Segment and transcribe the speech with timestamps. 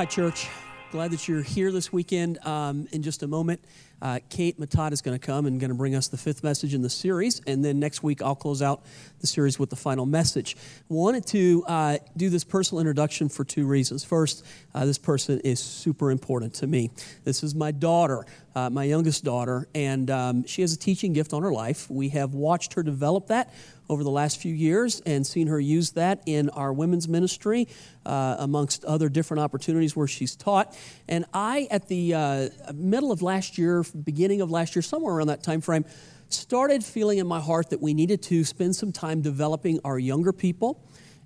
[0.00, 0.48] Hi, church.
[0.92, 2.38] Glad that you're here this weekend.
[2.46, 3.62] Um, in just a moment,
[4.02, 6.74] uh, Kate Matat is going to come and going to bring us the fifth message
[6.74, 8.82] in the series, and then next week I'll close out
[9.20, 10.56] the series with the final message.
[10.88, 14.04] Wanted to uh, do this personal introduction for two reasons.
[14.04, 14.44] First,
[14.74, 16.90] uh, this person is super important to me.
[17.24, 21.32] This is my daughter, uh, my youngest daughter, and um, she has a teaching gift
[21.32, 21.90] on her life.
[21.90, 23.52] We have watched her develop that
[23.90, 27.66] over the last few years and seen her use that in our women's ministry,
[28.06, 30.78] uh, amongst other different opportunities where she's taught.
[31.08, 35.28] And I, at the uh, middle of last year, beginning of last year, somewhere around
[35.28, 35.84] that time frame,
[36.28, 40.32] started feeling in my heart that we needed to spend some time developing our younger
[40.32, 40.84] people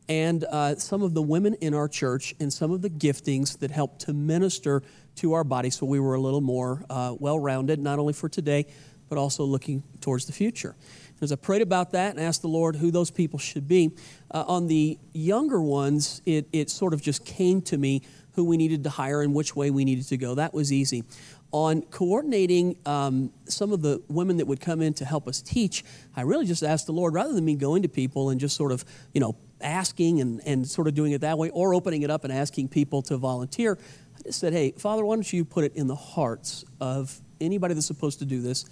[0.08, 3.70] and uh, some of the women in our church and some of the giftings that
[3.70, 4.82] help to minister
[5.16, 8.28] to our body so we were a little more uh, well rounded, not only for
[8.28, 8.66] today,
[9.08, 10.74] but also looking towards the future.
[11.20, 13.92] As I prayed about that and asked the Lord who those people should be,
[14.30, 18.02] uh, on the younger ones, it, it sort of just came to me
[18.34, 20.34] who we needed to hire and which way we needed to go.
[20.34, 21.04] That was easy.
[21.52, 25.84] On coordinating um, some of the women that would come in to help us teach,
[26.16, 28.72] I really just asked the Lord, rather than me going to people and just sort
[28.72, 32.10] of, you know, asking and, and sort of doing it that way or opening it
[32.10, 33.78] up and asking people to volunteer,
[34.18, 37.74] I just said, hey, Father, why don't you put it in the hearts of anybody
[37.74, 38.64] that's supposed to do this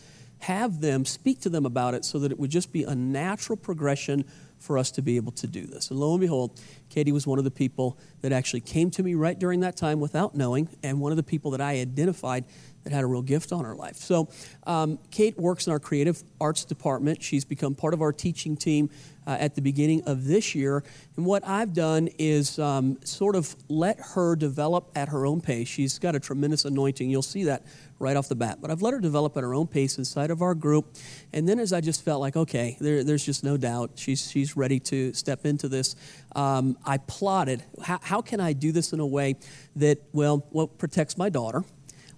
[0.43, 3.57] have them speak to them about it so that it would just be a natural
[3.57, 4.25] progression
[4.63, 5.91] for us to be able to do this.
[5.91, 9.15] And lo and behold, Katie was one of the people that actually came to me
[9.15, 12.45] right during that time without knowing, and one of the people that I identified
[12.85, 13.97] that had a real gift on her life.
[13.97, 14.29] So,
[14.67, 17.23] um, Kate works in our creative arts department.
[17.23, 18.91] She's become part of our teaching team
[19.27, 20.83] uh, at the beginning of this year.
[21.17, 25.69] And what I've done is um, sort of let her develop at her own pace.
[25.69, 27.09] She's got a tremendous anointing.
[27.09, 27.63] You'll see that
[28.03, 28.59] right off the bat.
[28.61, 30.97] But I've let her develop at her own pace inside of our group.
[31.33, 34.57] And then as I just felt like, okay, there, there's just no doubt she's, she's
[34.57, 35.97] ready to step into this,
[36.37, 39.37] um, I plotted how, how can I do this in a way
[39.77, 41.65] that, well, well, protects my daughter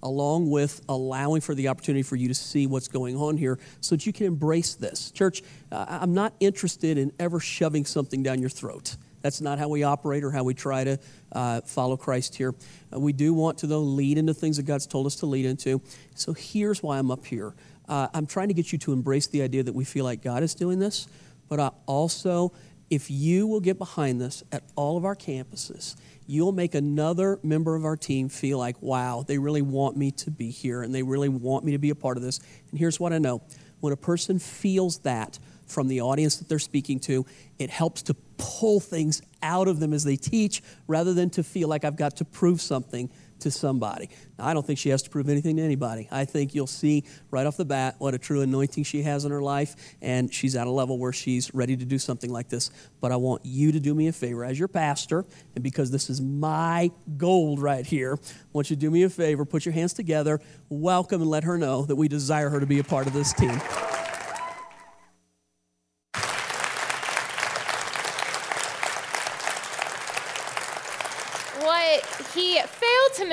[0.03, 3.95] along with allowing for the opportunity for you to see what's going on here so
[3.95, 5.11] that you can embrace this.
[5.11, 8.97] Church, uh, I'm not interested in ever shoving something down your throat.
[9.25, 10.99] That's not how we operate or how we try to
[11.33, 12.55] uh, follow Christ here.
[12.93, 15.47] Uh, we do want to, though, lead into things that God's told us to lead
[15.47, 15.81] into.
[16.15, 17.55] So here's why I'm up here.
[17.89, 20.43] Uh, I'm trying to get you to embrace the idea that we feel like God
[20.43, 21.09] is doing this,
[21.49, 22.53] but I also,
[22.91, 25.97] if you will get behind this at all of our campuses,
[26.27, 30.31] you'll make another member of our team feel like, wow, they really want me to
[30.31, 32.41] be here and they really want me to be a part of this.
[32.71, 33.41] And here's what I know
[33.81, 37.25] when a person feels that from the audience that they're speaking to,
[37.59, 41.69] it helps to pull things out of them as they teach rather than to feel
[41.69, 44.09] like I've got to prove something to somebody.
[44.39, 46.09] Now, I don't think she has to prove anything to anybody.
[46.11, 49.31] I think you'll see right off the bat what a true anointing she has in
[49.33, 52.71] her life, and she's at a level where she's ready to do something like this.
[53.01, 55.25] But I want you to do me a favor as your pastor,
[55.55, 59.11] and because this is my gold right here, I want you to do me a
[59.11, 62.67] favor, put your hands together, welcome, and let her know that we desire her to
[62.67, 63.61] be a part of this team.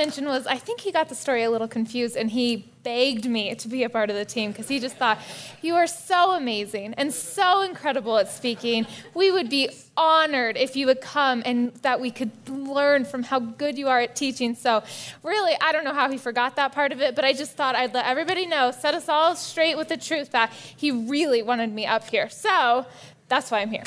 [0.01, 3.53] Mention was I think he got the story a little confused and he begged me
[3.53, 5.19] to be a part of the team because he just thought,
[5.61, 8.87] You are so amazing and so incredible at speaking.
[9.13, 13.39] We would be honored if you would come and that we could learn from how
[13.39, 14.55] good you are at teaching.
[14.55, 14.83] So,
[15.21, 17.75] really, I don't know how he forgot that part of it, but I just thought
[17.75, 21.71] I'd let everybody know, set us all straight with the truth that he really wanted
[21.71, 22.27] me up here.
[22.29, 22.87] So,
[23.27, 23.83] that's why I'm here.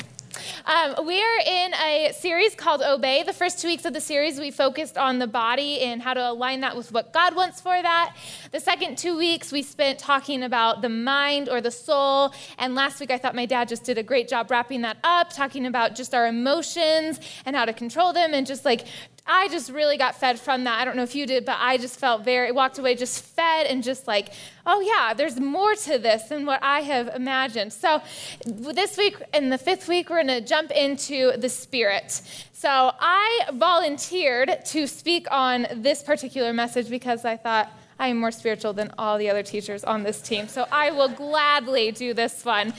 [0.65, 3.23] Um, we are in a series called Obey.
[3.23, 6.31] The first two weeks of the series, we focused on the body and how to
[6.31, 8.15] align that with what God wants for that.
[8.51, 12.33] The second two weeks, we spent talking about the mind or the soul.
[12.57, 15.31] And last week, I thought my dad just did a great job wrapping that up,
[15.31, 18.85] talking about just our emotions and how to control them and just like
[19.27, 20.79] I just really got fed from that.
[20.79, 23.65] I don't know if you did, but I just felt very, walked away just fed
[23.65, 24.29] and just like,
[24.67, 27.73] oh yeah, there's more to this than what I have imagined.
[27.73, 28.01] So
[28.45, 32.21] this week, in the fifth week, we're going to jump into the Spirit.
[32.53, 38.31] So I volunteered to speak on this particular message because I thought, I am more
[38.31, 40.47] spiritual than all the other teachers on this team.
[40.49, 42.73] So I will gladly do this one.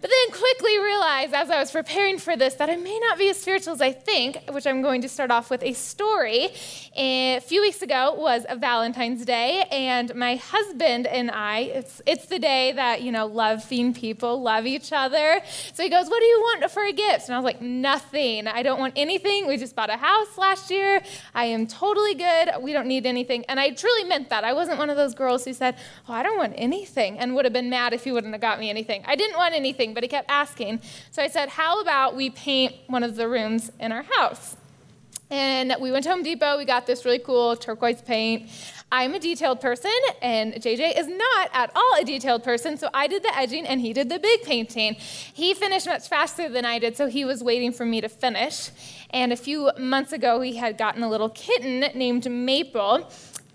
[0.00, 3.30] But then quickly realized as I was preparing for this that I may not be
[3.30, 6.50] as spiritual as I think, which I'm going to start off with a story.
[6.94, 12.00] Eh, a few weeks ago was a Valentine's Day, and my husband and I, it's,
[12.06, 15.40] it's the day that, you know, loving people love each other.
[15.74, 17.26] So he goes, What do you want for a gift?
[17.26, 18.46] And I was like, Nothing.
[18.46, 19.48] I don't want anything.
[19.48, 21.02] We just bought a house last year.
[21.34, 22.50] I am totally good.
[22.60, 23.44] We don't need anything.
[23.48, 24.44] And I truly meant that.
[24.44, 25.74] I wasn't one of those girls who said,
[26.08, 28.60] Oh, I don't want anything, and would have been mad if he wouldn't have got
[28.60, 29.02] me anything.
[29.04, 30.80] I didn't want anything but he kept asking.
[31.10, 34.56] So I said, How about we paint one of the rooms in our house?
[35.30, 36.56] And we went to Home Depot.
[36.56, 38.48] We got this really cool turquoise paint.
[38.90, 39.92] I'm a detailed person,
[40.22, 42.78] and JJ is not at all a detailed person.
[42.78, 44.94] So I did the edging, and he did the big painting.
[44.94, 48.70] He finished much faster than I did, so he was waiting for me to finish.
[49.10, 53.10] And a few months ago, he had gotten a little kitten named Maple.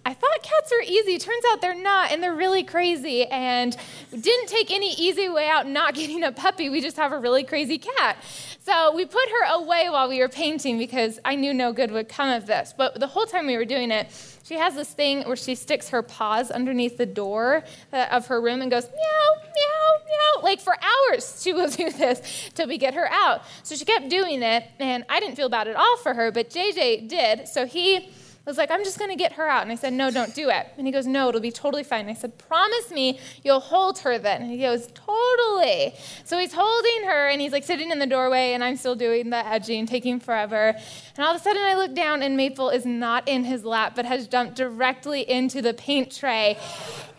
[0.05, 1.17] I thought cats were easy.
[1.17, 3.25] Turns out they're not, and they're really crazy.
[3.25, 3.75] And
[4.11, 6.69] didn't take any easy way out not getting a puppy.
[6.69, 8.17] We just have a really crazy cat.
[8.59, 12.09] So we put her away while we were painting because I knew no good would
[12.09, 12.73] come of this.
[12.77, 14.07] But the whole time we were doing it,
[14.43, 17.63] she has this thing where she sticks her paws underneath the door
[17.93, 20.43] uh, of her room and goes meow, meow, meow.
[20.43, 23.43] Like for hours, she will do this till we get her out.
[23.63, 26.49] So she kept doing it, and I didn't feel bad at all for her, but
[26.49, 27.47] JJ did.
[27.47, 28.11] So he
[28.49, 29.63] was like, I'm just going to get her out.
[29.63, 30.67] And I said, No, don't do it.
[30.77, 32.01] And he goes, No, it'll be totally fine.
[32.01, 34.41] And I said, Promise me you'll hold her then.
[34.41, 35.93] And he goes, Totally.
[36.25, 39.29] So he's holding her and he's like sitting in the doorway, and I'm still doing
[39.29, 40.75] the edging, taking forever.
[41.15, 43.93] And all of a sudden I look down, and Maple is not in his lap,
[43.95, 46.57] but has jumped directly into the paint tray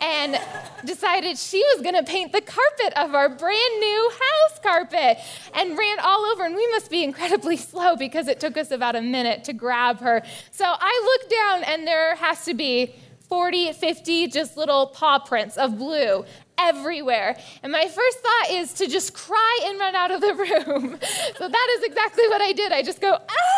[0.01, 0.39] and
[0.85, 5.19] decided she was going to paint the carpet of our brand new house carpet
[5.55, 6.45] and ran all over.
[6.45, 10.01] And we must be incredibly slow because it took us about a minute to grab
[10.01, 10.23] her.
[10.51, 12.95] So I look down, and there has to be
[13.29, 16.25] 40, 50 just little paw prints of blue
[16.59, 17.37] everywhere.
[17.63, 20.35] And my first thought is to just cry and run out of the
[20.67, 20.99] room.
[21.37, 22.73] so that is exactly what I did.
[22.73, 23.54] I just go, ah,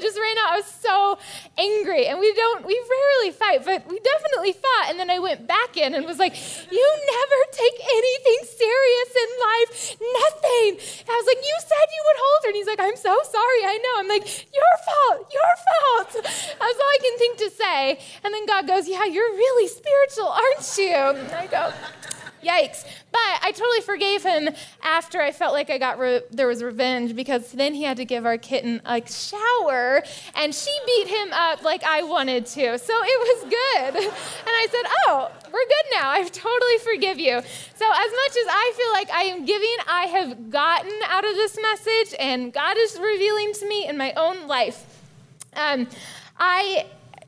[0.00, 0.52] just ran out.
[0.52, 1.18] I was so
[1.58, 2.06] angry.
[2.06, 4.90] And we don't, we rarely fight, but we definitely fought.
[4.90, 6.34] And then I went back in and was like,
[6.70, 6.86] you
[7.16, 9.70] never take anything serious in life.
[10.00, 10.70] Nothing.
[10.76, 12.48] And I was like, you said you would hold her.
[12.50, 13.62] And he's like, I'm so sorry.
[13.68, 13.94] I know.
[14.00, 16.10] I'm like, your fault, your fault.
[16.24, 17.98] That's all I can think to say.
[18.24, 21.20] And then God goes, yeah, you're really spiritual, aren't you?
[21.20, 21.72] And I go,
[22.42, 22.84] Yikes.
[23.12, 24.50] But I totally forgave him
[24.82, 28.04] after I felt like I got re- there was revenge because then he had to
[28.04, 30.02] give our kitten a shower
[30.34, 32.78] and she beat him up like I wanted to.
[32.78, 34.10] So it was good.
[34.40, 36.10] And I said, "Oh, we're good now.
[36.10, 37.40] I totally forgive you."
[37.74, 41.34] So as much as I feel like I am giving, I have gotten out of
[41.34, 44.84] this message and God is revealing to me in my own life.
[45.54, 45.88] Um,
[46.38, 46.86] I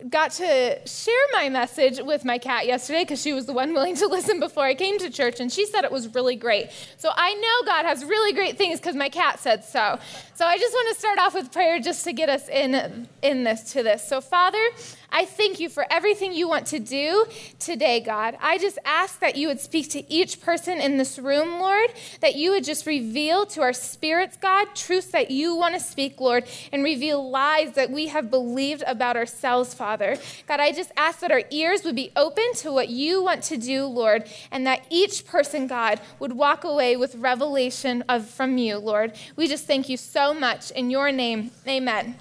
[0.09, 3.97] got to share my message with my cat yesterday because she was the one willing
[3.97, 6.71] to listen before I came to church, and she said it was really great.
[6.99, 9.99] So I know God has really great things because my cat said so.
[10.35, 13.45] So I just want to start off with prayer just to get us in in
[13.45, 14.07] this to this.
[14.07, 14.63] So Father,
[15.13, 17.27] I thank you for everything you want to do
[17.59, 18.39] today, God.
[18.41, 22.35] I just ask that you would speak to each person in this room, Lord, that
[22.35, 26.45] you would just reveal to our spirits, God, truths that you want to speak, Lord,
[26.73, 30.17] and reveal lies that we have believed about ourselves, Father.
[30.49, 33.59] God, I just ask that our ears would be open to what you want to
[33.59, 38.79] do, Lord, and that each person, God, would walk away with revelation of from you,
[38.79, 39.13] Lord.
[39.37, 41.51] We just thank you so much in your name.
[41.69, 42.17] Amen.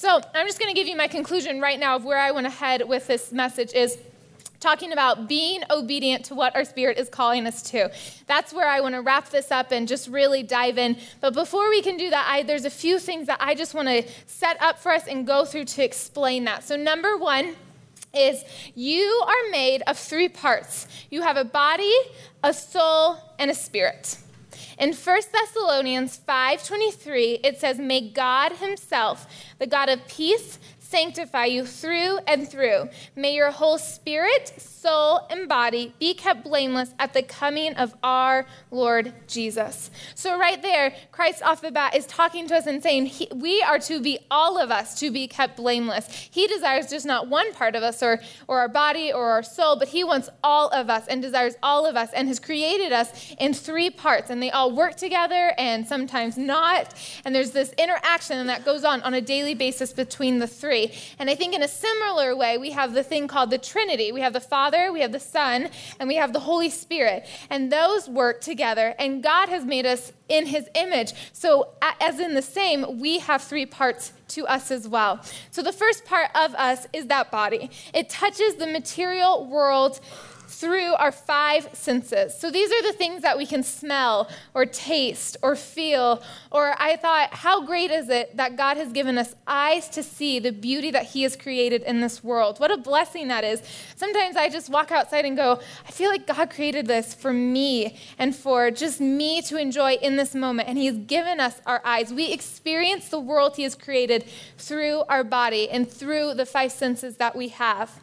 [0.00, 2.46] So I'm just going to give you my conclusion right now of where I want
[2.46, 3.98] to head with this message is
[4.58, 7.92] talking about being obedient to what our spirit is calling us to.
[8.26, 10.96] That's where I want to wrap this up and just really dive in.
[11.20, 13.88] But before we can do that, I, there's a few things that I just want
[13.88, 16.64] to set up for us and go through to explain that.
[16.64, 17.54] So, number one,
[18.14, 18.42] is
[18.74, 20.88] you are made of three parts.
[21.10, 21.94] You have a body,
[22.42, 24.16] a soul, and a spirit.
[24.80, 29.26] In 1 Thessalonians 5:23, it says, "May God himself,
[29.58, 30.58] the God of peace,
[30.90, 32.88] sanctify you through and through.
[33.14, 38.44] May your whole spirit, soul, and body be kept blameless at the coming of our
[38.70, 39.90] Lord Jesus.
[40.14, 43.62] So, right there, Christ off the bat is talking to us and saying, he, We
[43.62, 46.28] are to be all of us to be kept blameless.
[46.30, 49.76] He desires just not one part of us or, or our body or our soul,
[49.76, 53.34] but He wants all of us and desires all of us and has created us
[53.38, 54.30] in three parts.
[54.30, 56.94] And they all work together and sometimes not.
[57.24, 60.79] And there's this interaction that goes on on a daily basis between the three.
[61.18, 64.12] And I think in a similar way, we have the thing called the Trinity.
[64.12, 65.68] We have the Father Father, we have the Son,
[65.98, 67.26] and we have the Holy Spirit.
[67.48, 68.94] And those work together.
[68.98, 71.12] And God has made us in his image.
[71.32, 71.70] So,
[72.00, 75.20] as in the same, we have three parts to us as well.
[75.50, 80.00] So, the first part of us is that body, it touches the material world
[80.50, 82.36] through our five senses.
[82.36, 86.22] So these are the things that we can smell or taste or feel.
[86.50, 90.40] Or I thought, how great is it that God has given us eyes to see
[90.40, 92.58] the beauty that He has created in this world?
[92.58, 93.62] What a blessing that is.
[93.94, 97.96] Sometimes I just walk outside and go, I feel like God created this for me
[98.18, 100.68] and for just me to enjoy in this moment.
[100.68, 102.12] And He has given us our eyes.
[102.12, 104.24] We experience the world He has created
[104.58, 108.00] through our body and through the five senses that we have.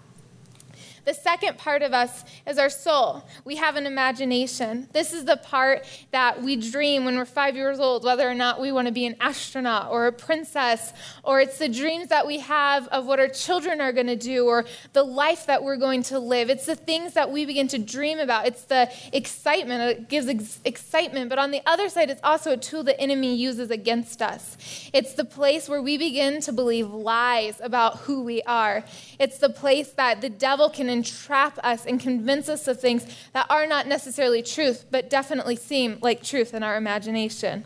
[1.08, 3.24] The second part of us is our soul.
[3.46, 4.90] We have an imagination.
[4.92, 8.60] This is the part that we dream when we're five years old, whether or not
[8.60, 10.92] we want to be an astronaut or a princess,
[11.24, 14.48] or it's the dreams that we have of what our children are going to do
[14.48, 16.50] or the life that we're going to live.
[16.50, 18.46] It's the things that we begin to dream about.
[18.46, 19.82] It's the excitement.
[19.90, 21.30] It gives ex- excitement.
[21.30, 24.58] But on the other side, it's also a tool the enemy uses against us.
[24.92, 28.84] It's the place where we begin to believe lies about who we are.
[29.20, 33.46] It's the place that the devil can entrap us and convince us of things that
[33.50, 37.66] are not necessarily truth, but definitely seem like truth in our imagination.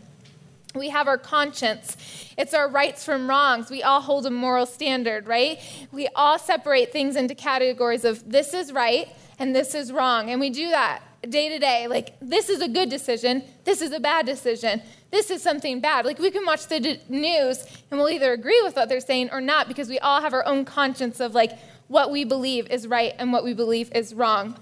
[0.74, 1.96] We have our conscience.
[2.38, 3.70] It's our rights from wrongs.
[3.70, 5.58] We all hold a moral standard, right?
[5.92, 9.08] We all separate things into categories of this is right
[9.38, 10.30] and this is wrong.
[10.30, 11.86] And we do that day to day.
[11.88, 16.04] Like, this is a good decision, this is a bad decision, this is something bad.
[16.04, 19.30] Like, we can watch the d- news and we'll either agree with what they're saying
[19.30, 21.52] or not because we all have our own conscience of like
[21.92, 24.56] what we believe is right and what we believe is wrong.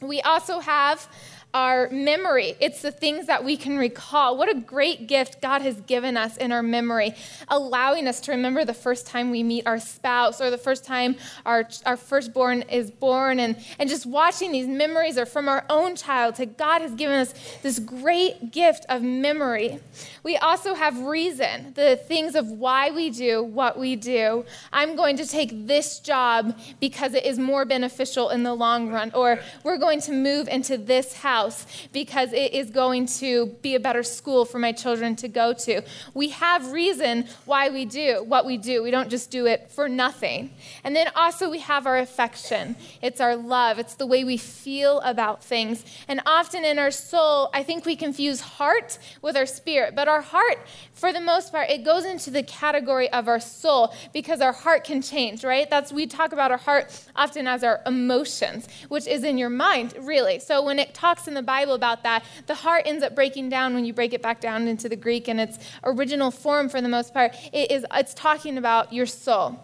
[0.00, 1.06] We also have
[1.52, 2.54] our memory.
[2.60, 4.36] It's the things that we can recall.
[4.36, 7.14] What a great gift God has given us in our memory,
[7.48, 11.16] allowing us to remember the first time we meet our spouse or the first time
[11.44, 15.96] our, our firstborn is born, and, and just watching these memories are from our own
[15.96, 16.56] childhood.
[16.56, 19.80] God has given us this great gift of memory.
[20.22, 24.44] We also have reason, the things of why we do what we do.
[24.72, 29.10] I'm going to take this job because it is more beneficial in the long run,
[29.14, 33.74] or we're going to move into this house house because it is going to be
[33.74, 35.82] a better school for my children to go to.
[36.14, 38.82] We have reason why we do what we do.
[38.82, 40.50] We don't just do it for nothing.
[40.84, 42.76] And then also we have our affection.
[43.02, 43.78] It's our love.
[43.78, 45.84] It's the way we feel about things.
[46.08, 49.94] And often in our soul, I think we confuse heart with our spirit.
[49.94, 50.58] But our heart,
[50.92, 54.84] for the most part, it goes into the category of our soul because our heart
[54.84, 55.68] can change, right?
[55.70, 59.94] That's we talk about our heart often as our emotions, which is in your mind,
[60.00, 60.38] really.
[60.38, 62.24] So when it talks in the Bible about that.
[62.46, 65.28] The heart ends up breaking down when you break it back down into the Greek
[65.28, 67.34] in its original form for the most part.
[67.52, 69.58] It is, it's talking about your soul.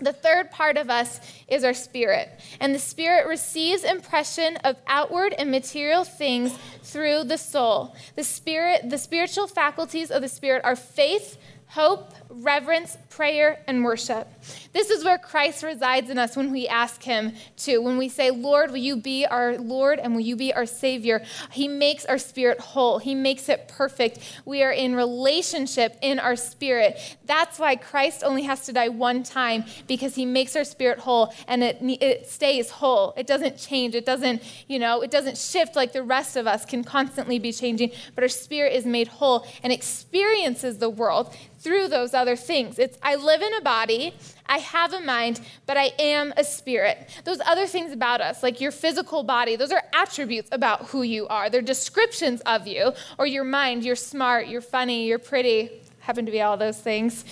[0.00, 2.28] The third part of us is our spirit.
[2.58, 7.94] And the spirit receives impression of outward and material things through the soul.
[8.16, 14.28] The spirit, the spiritual faculties of the spirit are faith, hope, reverence, prayer, and worship.
[14.72, 17.78] This is where Christ resides in us when we ask Him to.
[17.78, 21.24] When we say, Lord, will you be our Lord and will you be our Savior?
[21.50, 24.18] He makes our spirit whole, He makes it perfect.
[24.44, 26.98] We are in relationship in our spirit.
[27.24, 31.32] That's why Christ only has to die one time because He makes our spirit whole
[31.48, 33.14] and it, it stays whole.
[33.16, 33.94] It doesn't change.
[33.94, 37.52] It doesn't, you know, it doesn't shift like the rest of us can constantly be
[37.52, 42.78] changing, but our spirit is made whole and experiences the world through those other things.
[42.78, 44.14] It's I live in a body,
[44.46, 47.08] I have a mind, but I am a spirit.
[47.24, 51.26] Those other things about us, like your physical body, those are attributes about who you
[51.28, 51.48] are.
[51.48, 55.70] They're descriptions of you, or your mind, you're smart, you're funny, you're pretty.
[56.00, 57.24] Happen to be all those things.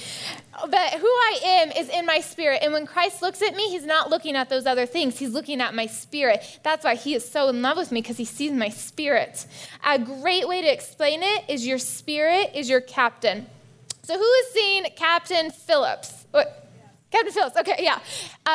[0.59, 2.61] But who I am is in my spirit.
[2.62, 5.19] And when Christ looks at me, he's not looking at those other things.
[5.19, 6.43] He's looking at my spirit.
[6.62, 9.45] That's why he is so in love with me because he sees my spirit.
[9.85, 13.47] A great way to explain it is your spirit is your captain.
[14.04, 16.26] So who has seen Captain Phillips?
[16.32, 16.62] What?
[17.12, 17.56] Captain Phillips.
[17.56, 17.99] Okay, yeah.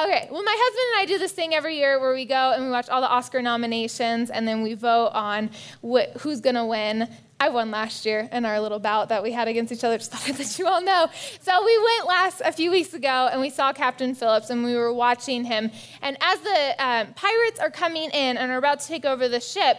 [0.03, 0.27] Okay.
[0.31, 2.71] Well, my husband and I do this thing every year where we go and we
[2.71, 5.51] watch all the Oscar nominations and then we vote on
[5.87, 7.07] wh- who's to win.
[7.39, 9.97] I won last year in our little bout that we had against each other.
[9.99, 11.07] Just thought I'd let you all know.
[11.39, 14.73] So we went last a few weeks ago and we saw Captain Phillips and we
[14.75, 15.69] were watching him.
[16.01, 19.39] And as the um, pirates are coming in and are about to take over the
[19.39, 19.77] ship,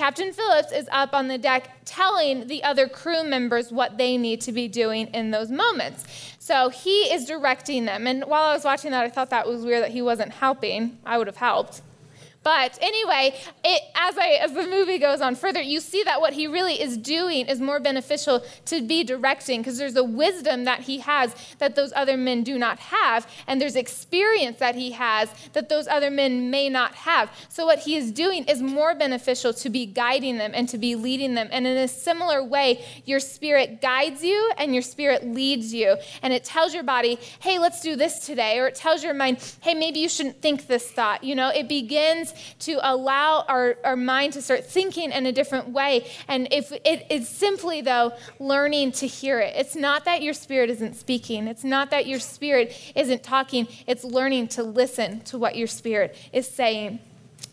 [0.00, 4.40] Captain Phillips is up on the deck telling the other crew members what they need
[4.40, 6.06] to be doing in those moments.
[6.38, 8.06] So he is directing them.
[8.06, 10.96] And while I was watching that, I thought that was weird that he wasn't helping.
[11.04, 11.82] I would have helped.
[12.42, 16.32] But anyway, it, as, I, as the movie goes on further, you see that what
[16.32, 20.80] he really is doing is more beneficial to be directing because there's a wisdom that
[20.80, 25.28] he has that those other men do not have, and there's experience that he has
[25.52, 27.30] that those other men may not have.
[27.50, 30.94] So, what he is doing is more beneficial to be guiding them and to be
[30.94, 31.48] leading them.
[31.52, 35.96] And in a similar way, your spirit guides you and your spirit leads you.
[36.22, 38.58] And it tells your body, hey, let's do this today.
[38.58, 41.22] Or it tells your mind, hey, maybe you shouldn't think this thought.
[41.22, 42.29] You know, it begins
[42.60, 46.10] to allow our, our mind to start thinking in a different way.
[46.28, 49.54] And if it is simply, though, learning to hear it.
[49.56, 54.04] It's not that your spirit isn't speaking, it's not that your spirit isn't talking, it's
[54.04, 57.00] learning to listen to what your spirit is saying.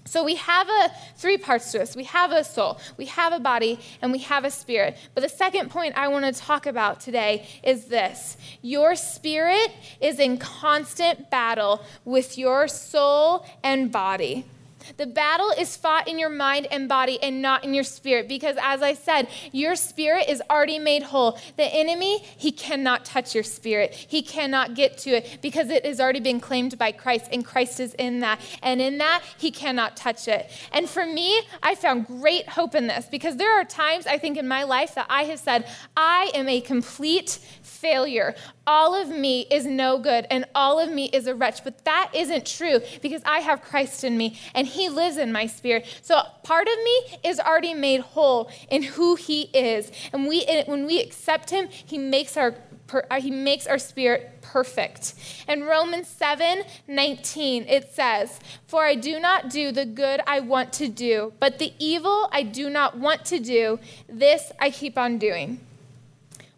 [0.07, 1.95] So we have a three parts to us.
[1.95, 4.97] We have a soul, we have a body, and we have a spirit.
[5.13, 8.37] But the second point I want to talk about today is this.
[8.61, 14.45] Your spirit is in constant battle with your soul and body.
[14.95, 18.55] The battle is fought in your mind and body and not in your spirit because,
[18.61, 21.37] as I said, your spirit is already made whole.
[21.57, 23.93] The enemy, he cannot touch your spirit.
[23.93, 27.79] He cannot get to it because it has already been claimed by Christ and Christ
[27.79, 28.39] is in that.
[28.63, 30.49] And in that, he cannot touch it.
[30.71, 34.37] And for me, I found great hope in this because there are times I think
[34.37, 38.35] in my life that I have said, I am a complete failure.
[38.65, 41.63] All of me is no good and all of me is a wretch.
[41.63, 45.47] But that isn't true because I have Christ in me and He lives in my
[45.47, 45.85] spirit.
[46.01, 49.91] So part of me is already made whole in who He is.
[50.13, 52.55] And we, when we accept Him, He makes our
[52.93, 55.13] uh, he makes our spirit perfect.
[55.47, 60.73] In Romans 7 19, it says, For I do not do the good I want
[60.73, 65.17] to do, but the evil I do not want to do, this I keep on
[65.17, 65.59] doing.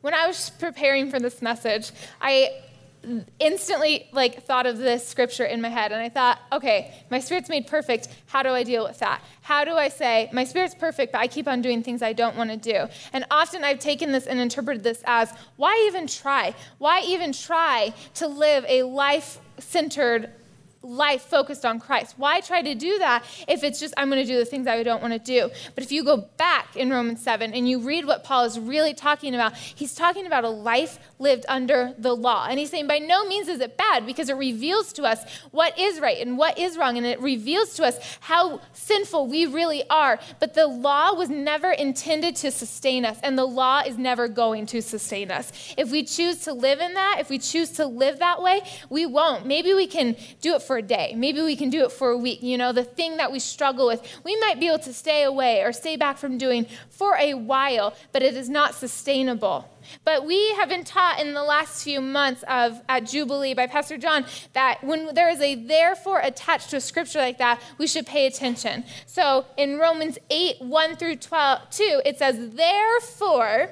[0.02, 2.62] When I was preparing for this message, I
[3.40, 7.48] instantly like thought of this scripture in my head and i thought okay my spirit's
[7.50, 8.10] made perfect.
[8.28, 9.22] How do i deal with that?
[9.42, 12.36] How do i say my spirit's perfect but i keep on doing things i don't
[12.36, 12.88] want to do?
[13.14, 16.54] And often i've taken this and interpreted this as why even try?
[16.78, 20.32] Why even try to live a life centered
[20.82, 22.16] life focused on Christ.
[22.18, 24.82] Why try to do that if it's just, I'm going to do the things I
[24.84, 25.50] don't want to do?
[25.76, 28.94] But if you go back in Romans 7 and you read what Paul is really
[28.94, 32.48] talking about, he's talking about a life lived under the law.
[32.50, 35.78] And he's saying, by no means is it bad because it reveals to us what
[35.78, 36.98] is right and what is wrong.
[36.98, 40.20] And it reveals to us how sinful we really are.
[40.40, 44.66] But the law was never intended to sustain us, and the law is never going
[44.68, 45.52] to sustain us.
[45.78, 49.06] If we choose to live in that, if we choose to live that way, we
[49.06, 49.46] won't.
[49.46, 51.16] Maybe we can do it for a day.
[51.18, 52.44] Maybe we can do it for a week.
[52.44, 55.64] You know, the thing that we struggle with, we might be able to stay away
[55.64, 59.68] or stay back from doing for a while, but it is not sustainable.
[60.06, 63.98] But we have been taught in the last few months of at Jubilee by Pastor
[63.98, 68.06] John that when there is a therefore attached to a scripture like that, we should
[68.06, 68.84] pay attention.
[69.08, 73.72] So in Romans 8, 1 through 12, 2, it says, Therefore,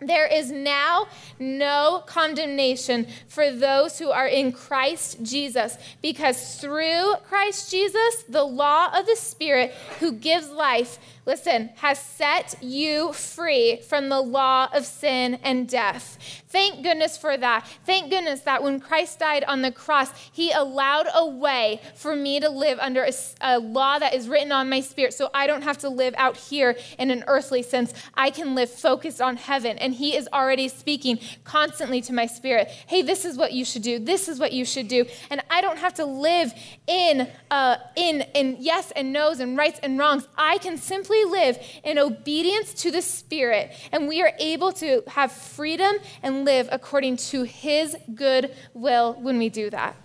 [0.00, 1.06] there is now
[1.38, 8.90] no condemnation for those who are in Christ Jesus, because through Christ Jesus, the law
[8.98, 14.86] of the Spirit who gives life listen, has set you free from the law of
[14.86, 16.44] sin and death.
[16.56, 17.68] Thank goodness for that.
[17.84, 22.40] Thank goodness that when Christ died on the cross, he allowed a way for me
[22.40, 25.60] to live under a, a law that is written on my spirit so I don't
[25.60, 27.92] have to live out here in an earthly sense.
[28.14, 29.76] I can live focused on heaven.
[29.76, 33.82] And he is already speaking constantly to my spirit hey, this is what you should
[33.82, 33.98] do.
[33.98, 35.04] This is what you should do.
[35.28, 36.54] And I don't have to live
[36.86, 40.26] in, uh, in, in yes and no's and rights and wrongs.
[40.38, 45.32] I can simply live in obedience to the Spirit, and we are able to have
[45.32, 49.96] freedom and live according to His good will when we do that.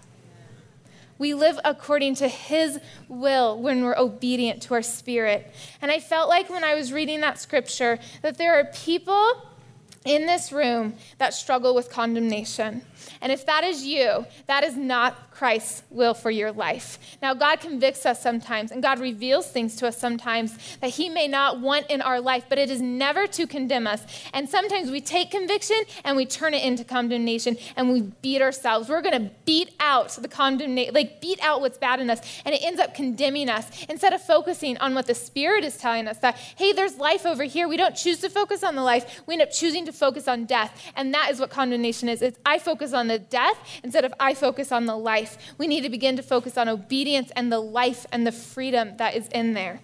[1.17, 5.53] We live according to His will when we're obedient to our spirit.
[5.81, 9.47] And I felt like when I was reading that scripture that there are people
[10.03, 12.81] in this room that struggle with condemnation.
[13.21, 16.99] And if that is you, that is not Christ's will for your life.
[17.19, 21.27] Now, God convicts us sometimes, and God reveals things to us sometimes that He may
[21.27, 24.03] not want in our life, but it is never to condemn us.
[24.35, 28.87] And sometimes we take conviction and we turn it into condemnation and we beat ourselves.
[28.87, 32.53] We're going to beat out the condemnation, like beat out what's bad in us, and
[32.53, 36.19] it ends up condemning us instead of focusing on what the Spirit is telling us
[36.19, 37.67] that, hey, there's life over here.
[37.67, 40.45] We don't choose to focus on the life, we end up choosing to focus on
[40.45, 40.79] death.
[40.95, 42.21] And that is what condemnation is.
[42.21, 45.30] It's I focus on the death instead of I focus on the life.
[45.57, 49.15] We need to begin to focus on obedience and the life and the freedom that
[49.15, 49.79] is in there.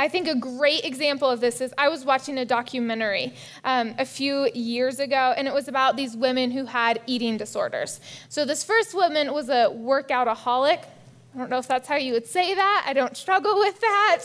[0.00, 4.06] I think a great example of this is I was watching a documentary um, a
[4.06, 8.00] few years ago, and it was about these women who had eating disorders.
[8.30, 10.84] So, this first woman was a workoutaholic.
[11.32, 12.84] I don't know if that's how you would say that.
[12.88, 14.22] I don't struggle with that.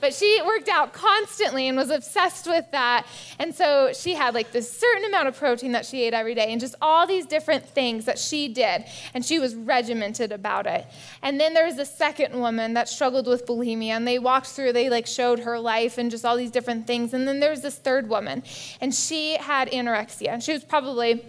[0.00, 3.08] But she worked out constantly and was obsessed with that.
[3.40, 6.52] And so she had like this certain amount of protein that she ate every day
[6.52, 8.84] and just all these different things that she did.
[9.14, 10.86] And she was regimented about it.
[11.22, 13.88] And then there was a second woman that struggled with bulimia.
[13.88, 17.14] And they walked through, they like showed her life and just all these different things.
[17.14, 18.44] And then there was this third woman.
[18.80, 20.28] And she had anorexia.
[20.28, 21.24] And she was probably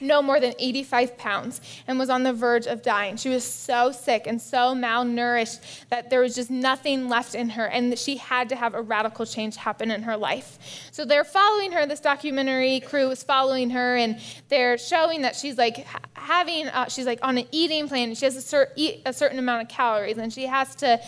[0.00, 3.16] no more than 85 pounds and was on the verge of dying.
[3.16, 7.66] She was so sick and so malnourished that there was just nothing left in her,
[7.66, 10.58] and she had to have a radical change happen in her life.
[10.92, 11.86] So they're following her.
[11.86, 17.06] This documentary crew is following her, and they're showing that she's like having, uh, she's
[17.06, 18.14] like on an eating plan.
[18.14, 18.72] She has to cer-
[19.06, 21.00] a certain amount of calories, and she has to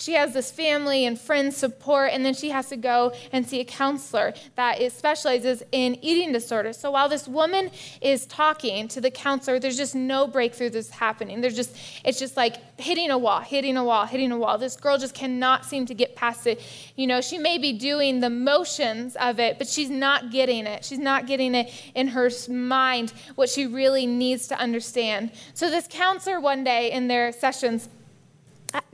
[0.00, 3.60] she has this family and friends support, and then she has to go and see
[3.60, 6.78] a counselor that is, specializes in eating disorders.
[6.78, 11.40] So while this woman is talking to the counselor, there's just no breakthrough that's happening.
[11.40, 14.58] There's just, it's just like hitting a wall, hitting a wall, hitting a wall.
[14.58, 16.60] This girl just cannot seem to get past it.
[16.96, 20.84] You know, she may be doing the motions of it, but she's not getting it.
[20.84, 25.32] She's not getting it in her mind, what she really needs to understand.
[25.54, 27.88] So this counselor one day in their sessions,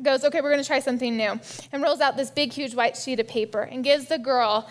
[0.03, 1.41] goes, okay, we're going to try something new,
[1.73, 4.69] and rolls out this big, huge white sheet of paper and gives the girl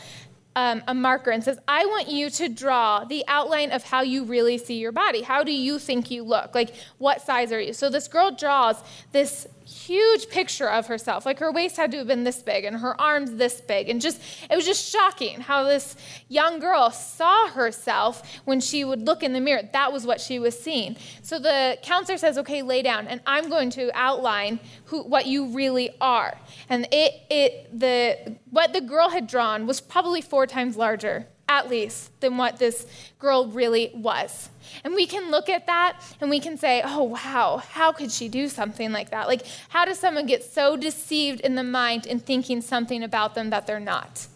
[0.55, 4.23] um, a marker and says, I want you to draw the outline of how you
[4.23, 5.21] really see your body.
[5.21, 6.55] How do you think you look?
[6.55, 7.73] Like, what size are you?
[7.73, 8.77] So this girl draws
[9.11, 11.25] this huge picture of herself.
[11.25, 13.89] Like her waist had to have been this big and her arms this big.
[13.89, 15.95] And just, it was just shocking how this
[16.29, 19.61] young girl saw herself when she would look in the mirror.
[19.73, 20.95] That was what she was seeing.
[21.23, 23.07] So the counselor says, okay, lay down.
[23.07, 26.37] And I'm going to outline who, what you really are.
[26.69, 31.69] And it, it, the, what the girl had drawn was probably four times larger at
[31.69, 32.87] least, than what this
[33.19, 34.49] girl really was.
[34.83, 38.27] And we can look at that and we can say, oh, wow, how could she
[38.27, 39.27] do something like that?
[39.27, 43.51] Like, how does someone get so deceived in the mind in thinking something about them
[43.51, 44.27] that they're not?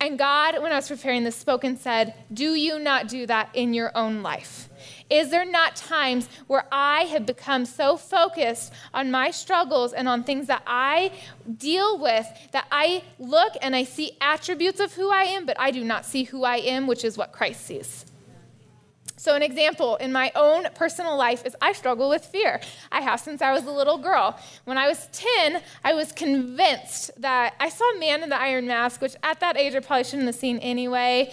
[0.00, 3.50] And God, when I was preparing this, spoke and said, Do you not do that
[3.54, 4.68] in your own life?
[5.12, 10.24] Is there not times where I have become so focused on my struggles and on
[10.24, 11.12] things that I
[11.58, 15.70] deal with that I look and I see attributes of who I am, but I
[15.70, 18.06] do not see who I am, which is what Christ sees?
[19.18, 22.62] So, an example in my own personal life is I struggle with fear.
[22.90, 24.40] I have since I was a little girl.
[24.64, 28.66] When I was 10, I was convinced that I saw a Man in the Iron
[28.66, 31.32] Mask, which at that age I probably shouldn't have seen anyway.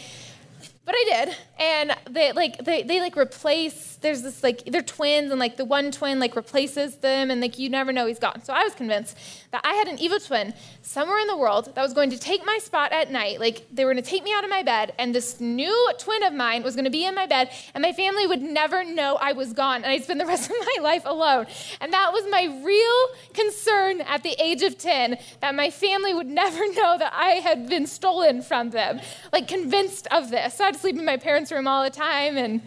[0.90, 3.98] But I did, and they like they, they like replace.
[3.98, 7.60] There's this like they're twins, and like the one twin like replaces them, and like
[7.60, 8.44] you never know he's gone.
[8.44, 9.16] So I was convinced
[9.52, 12.44] that I had an evil twin somewhere in the world that was going to take
[12.44, 13.40] my spot at night.
[13.40, 16.24] Like they were going to take me out of my bed, and this new twin
[16.24, 19.20] of mine was going to be in my bed, and my family would never know
[19.22, 21.46] I was gone, and I'd spend the rest of my life alone.
[21.82, 26.26] And that was my real concern at the age of 10 that my family would
[26.26, 29.02] never know that I had been stolen from them.
[29.32, 30.56] Like convinced of this.
[30.56, 32.62] So I'd sleep in my parents' room all the time, and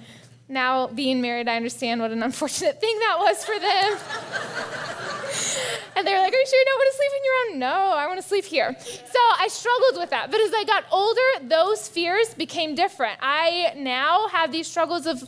[0.49, 3.99] now being married, I understand what an unfortunate thing that was for them.
[5.97, 7.59] and they were like, Are you sure you don't want to sleep in your own?
[7.59, 8.77] No, I want to sleep here.
[8.79, 10.31] So I struggled with that.
[10.31, 13.19] But as I got older, those fears became different.
[13.21, 15.23] I now have these struggles of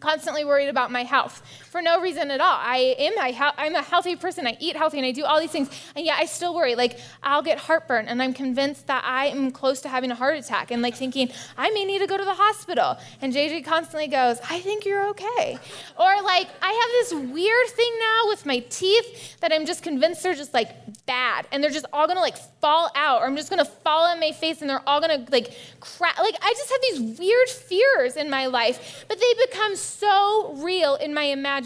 [0.00, 1.42] constantly worried about my health
[1.76, 2.58] for no reason at all.
[2.58, 4.46] I am a, I'm a healthy person.
[4.46, 5.68] I eat healthy and I do all these things.
[5.94, 6.74] And yet I still worry.
[6.74, 10.38] Like, I'll get heartburn and I'm convinced that I am close to having a heart
[10.38, 12.96] attack and like thinking, I may need to go to the hospital.
[13.20, 15.58] And JJ constantly goes, I think you're okay.
[15.98, 20.22] Or like, I have this weird thing now with my teeth that I'm just convinced
[20.22, 20.70] they're just like
[21.04, 24.18] bad and they're just all gonna like fall out or I'm just gonna fall on
[24.18, 26.18] my face and they're all gonna like crack.
[26.18, 30.94] Like, I just have these weird fears in my life, but they become so real
[30.94, 31.65] in my imagination.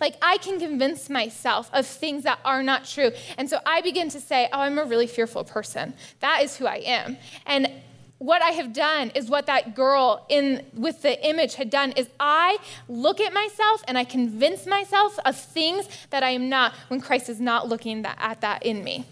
[0.00, 3.10] Like I can convince myself of things that are not true.
[3.38, 5.94] And so I begin to say, oh, I'm a really fearful person.
[6.20, 7.16] That is who I am.
[7.46, 7.70] And
[8.18, 12.08] what I have done is what that girl in with the image had done is
[12.18, 17.00] I look at myself and I convince myself of things that I am not when
[17.00, 19.04] Christ is not looking that, at that in me.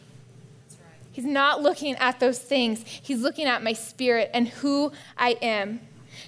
[1.13, 2.83] He's not looking at those things.
[2.85, 5.81] He's looking at my spirit and who I am.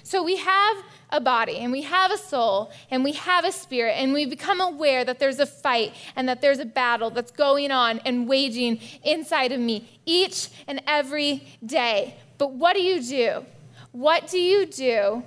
[0.07, 0.77] So we have
[1.09, 4.61] a body and we have a soul and we have a spirit and we become
[4.61, 8.79] aware that there's a fight and that there's a battle that's going on and waging
[9.03, 12.15] inside of me each and every day.
[12.37, 13.45] But what do you do?
[13.91, 15.23] What do you do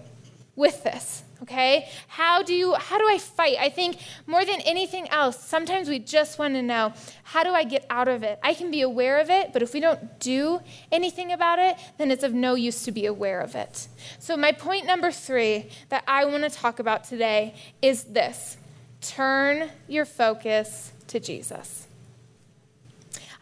[0.56, 1.24] with this?
[1.42, 1.88] Okay?
[2.08, 3.56] How do you how do i fight?
[3.58, 6.92] I think more than anything else sometimes we just want to know
[7.24, 8.38] how do i get out of it?
[8.42, 10.60] I can be aware of it but if we don't do
[10.92, 13.88] anything about it then it's of no use to be aware of it.
[14.18, 18.56] So my point number three that i want to talk about today is this.
[19.00, 21.86] Turn your focus to jesus.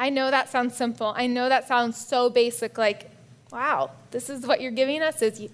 [0.00, 1.12] I know that sounds simple.
[1.16, 3.10] I know that sounds so basic like
[3.50, 5.48] wow this is what you're giving us is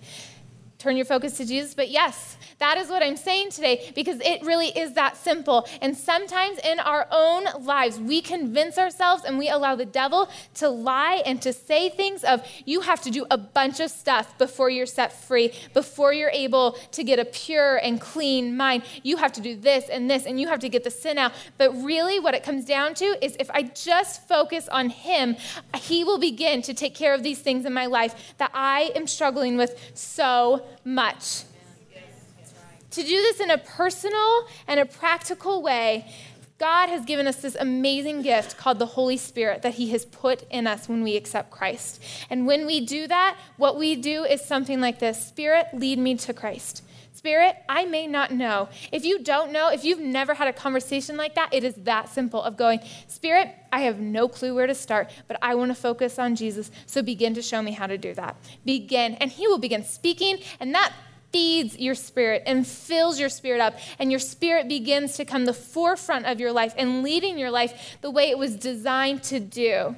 [0.84, 1.72] turn your focus to Jesus.
[1.72, 5.66] But yes, that is what I'm saying today because it really is that simple.
[5.80, 10.68] And sometimes in our own lives, we convince ourselves and we allow the devil to
[10.68, 14.68] lie and to say things of you have to do a bunch of stuff before
[14.68, 18.82] you're set free, before you're able to get a pure and clean mind.
[19.02, 21.32] You have to do this and this and you have to get the sin out.
[21.56, 25.36] But really, what it comes down to is if I just focus on Him,
[25.76, 29.06] He will begin to take care of these things in my life that I am
[29.06, 31.44] struggling with so much.
[32.90, 36.06] To do this in a personal and a practical way,
[36.58, 40.44] God has given us this amazing gift called the Holy Spirit that He has put
[40.50, 42.00] in us when we accept Christ.
[42.30, 46.14] And when we do that, what we do is something like this Spirit, lead me
[46.18, 46.82] to Christ.
[47.24, 48.68] Spirit, I may not know.
[48.92, 52.10] If you don't know, if you've never had a conversation like that, it is that
[52.10, 55.74] simple of going, Spirit, I have no clue where to start, but I want to
[55.74, 56.70] focus on Jesus.
[56.84, 58.36] So begin to show me how to do that.
[58.66, 59.14] Begin.
[59.14, 60.92] And He will begin speaking, and that
[61.32, 65.54] feeds your spirit and fills your spirit up, and your spirit begins to come the
[65.54, 69.96] forefront of your life and leading your life the way it was designed to do.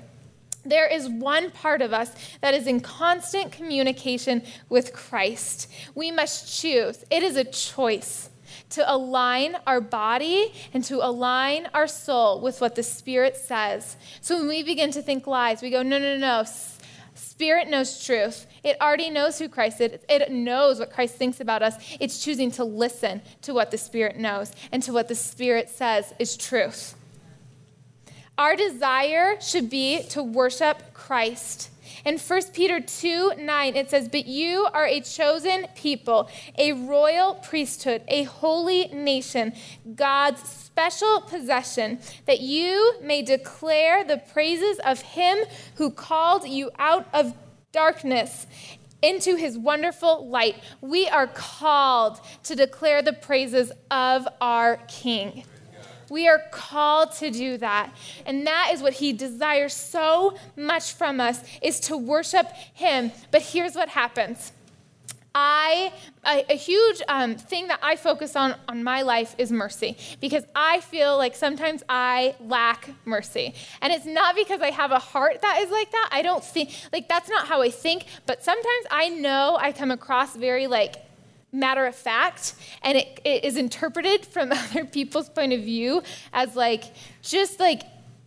[0.66, 5.70] There is one part of us that is in constant communication with Christ.
[5.94, 7.04] We must choose.
[7.10, 8.30] It is a choice
[8.70, 13.96] to align our body and to align our soul with what the Spirit says.
[14.20, 16.44] So when we begin to think lies, we go, no, no, no,
[17.14, 18.46] Spirit knows truth.
[18.62, 20.00] It already knows who Christ is.
[20.08, 21.76] It knows what Christ thinks about us.
[22.00, 26.12] It's choosing to listen to what the Spirit knows and to what the Spirit says
[26.18, 26.95] is truth.
[28.38, 31.70] Our desire should be to worship Christ.
[32.04, 37.34] In 1 Peter 2 9, it says, But you are a chosen people, a royal
[37.34, 39.54] priesthood, a holy nation,
[39.94, 45.38] God's special possession, that you may declare the praises of him
[45.76, 47.32] who called you out of
[47.72, 48.46] darkness
[49.00, 50.56] into his wonderful light.
[50.82, 55.44] We are called to declare the praises of our King.
[56.08, 57.90] We are called to do that.
[58.24, 63.12] And that is what he desires so much from us is to worship him.
[63.30, 64.52] But here's what happens.
[65.38, 65.92] I,
[66.24, 70.44] a, a huge um, thing that I focus on on my life is mercy because
[70.54, 73.54] I feel like sometimes I lack mercy.
[73.82, 76.08] And it's not because I have a heart that is like that.
[76.10, 79.90] I don't think, like, that's not how I think, but sometimes I know I come
[79.90, 81.05] across very, like,
[81.52, 86.56] matter of fact and it, it is interpreted from other people's point of view as
[86.56, 86.84] like
[87.22, 87.82] just like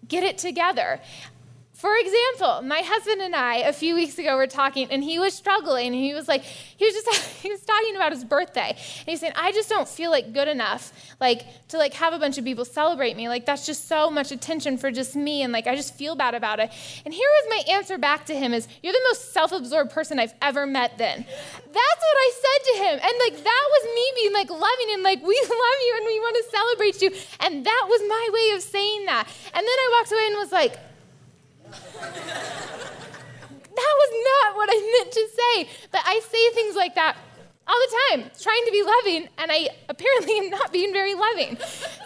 [0.07, 0.99] get it together
[1.79, 5.33] for example, my husband and I a few weeks ago were talking, and he was
[5.33, 5.93] struggling.
[5.93, 9.31] He was like, he was just he was talking about his birthday, and he's saying,
[9.37, 12.65] I just don't feel like good enough, like to like have a bunch of people
[12.65, 13.29] celebrate me.
[13.29, 16.35] Like that's just so much attention for just me, and like I just feel bad
[16.35, 16.69] about it.
[17.05, 20.33] And here was my answer back to him: is you're the most self-absorbed person I've
[20.41, 20.97] ever met.
[20.97, 24.89] Then that's what I said to him, and like that was me being like loving
[24.95, 28.29] and like we love you and we want to celebrate you, and that was my
[28.33, 29.29] way of saying that.
[29.53, 30.77] And then I walked away and was like
[33.79, 35.69] that was not what I meant to say.
[35.91, 37.17] But I say things like that
[37.69, 41.57] all the time, trying to be loving, and I apparently am not being very loving.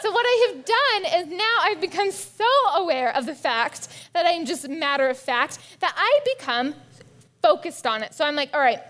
[0.02, 4.26] So, what I have done is now I've become so aware of the fact that
[4.26, 6.76] I'm just matter of fact that I become
[7.42, 8.14] focused on it.
[8.14, 8.82] So, I'm like, all right,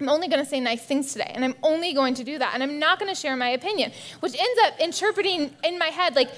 [0.00, 2.54] I'm only going to say nice things today, and I'm only going to do that,
[2.54, 6.16] and I'm not going to share my opinion, which ends up interpreting in my head
[6.16, 6.30] like,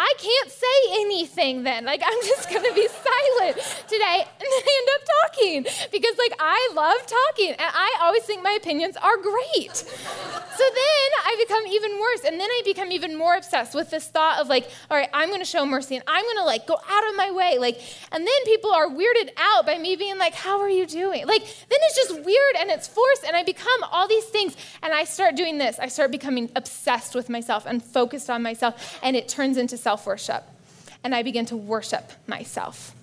[0.00, 1.84] I can't say anything then.
[1.84, 4.24] Like, I'm just to be silent today.
[4.24, 8.52] And I end up talking because, like, I love talking and I always think my
[8.52, 9.76] opinions are great.
[9.76, 12.24] So then I become even worse.
[12.24, 15.28] And then I become even more obsessed with this thought of, like, all right, I'm
[15.38, 17.58] to show mercy and I'm to, like, go out of my way.
[17.58, 21.26] Like, and then people are weirded out by me being like, how are you doing?
[21.26, 24.56] Like, then it's just weird and it's forced and I become all these things.
[24.82, 25.78] And I start doing this.
[25.78, 28.98] I start becoming obsessed with myself and focused on myself.
[29.02, 30.44] And it turns into self self worship.
[31.02, 32.94] And I begin to worship myself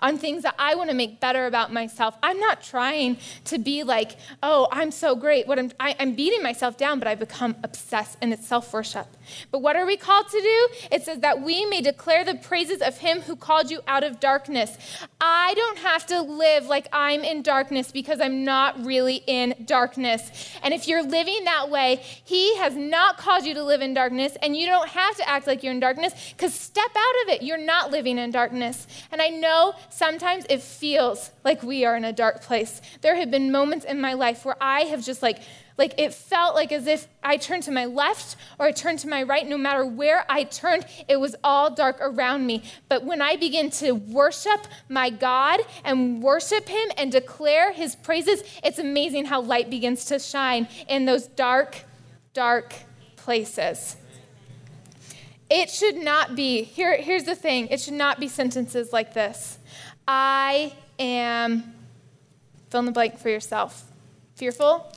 [0.00, 2.16] on things that I want to make better about myself.
[2.22, 5.46] I'm not trying to be like, oh, I'm so great.
[5.46, 8.46] What I'm, I, am i am beating myself down, but I become obsessed and it's
[8.46, 9.06] self worship.
[9.50, 10.68] But what are we called to do?
[10.90, 14.20] It says that we may declare the praises of him who called you out of
[14.20, 14.76] darkness.
[15.20, 20.30] I don't have to live like I'm in darkness because I'm not really in darkness.
[20.62, 24.36] And if you're living that way, he has not called you to live in darkness,
[24.42, 27.42] and you don't have to act like you're in darkness because step out of it.
[27.42, 28.86] You're not living in darkness.
[29.12, 32.80] And I know sometimes it feels like we are in a dark place.
[33.02, 35.40] There have been moments in my life where I have just like
[35.78, 39.08] Like it felt like as if I turned to my left or I turned to
[39.08, 42.62] my right, no matter where I turned, it was all dark around me.
[42.90, 48.42] But when I begin to worship my God and worship Him and declare His praises,
[48.62, 51.84] it's amazing how light begins to shine in those dark,
[52.34, 52.74] dark
[53.16, 53.96] places.
[55.48, 59.58] It should not be, here, here's the thing, it should not be sentences like this
[60.12, 61.72] I am,
[62.68, 63.84] fill in the blank for yourself,
[64.34, 64.92] fearful,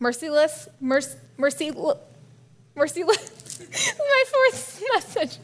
[0.00, 1.70] merciless, merc- mercy,
[2.74, 3.60] merciless.
[3.98, 5.38] my fourth message.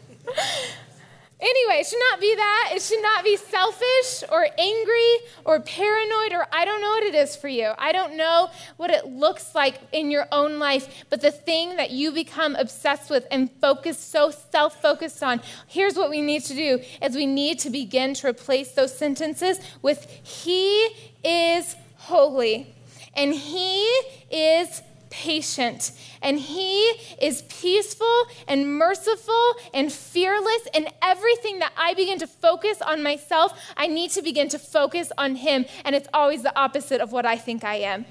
[1.40, 2.70] Anyway, it should not be that.
[2.74, 7.14] It should not be selfish or angry or paranoid or I don't know what it
[7.14, 7.70] is for you.
[7.78, 11.92] I don't know what it looks like in your own life, but the thing that
[11.92, 16.80] you become obsessed with and focus so self-focused on, here's what we need to do
[17.00, 20.88] is we need to begin to replace those sentences with he
[21.22, 22.74] is holy
[23.14, 23.84] and he
[24.30, 25.92] is patient
[26.22, 26.80] and he
[27.20, 33.58] is peaceful and merciful and fearless and everything that I begin to focus on myself
[33.76, 37.26] I need to begin to focus on him and it's always the opposite of what
[37.26, 38.06] I think I am